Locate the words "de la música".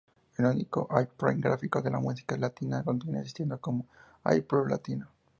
1.79-2.35